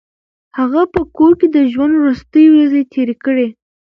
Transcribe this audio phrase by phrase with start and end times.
[0.57, 3.47] هغه په کور کې د ژوند وروستۍ ورځې تېرې کړې.